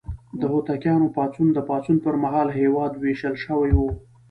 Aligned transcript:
د 0.39 0.41
هوتکیانو 0.51 1.07
پاڅون: 1.15 1.47
د 1.53 1.59
پاڅون 1.69 1.97
پر 2.05 2.15
مهال 2.23 2.47
هېواد 2.59 2.91
ویشل 2.95 3.35
شوی 3.45 3.71
و. 3.75 3.79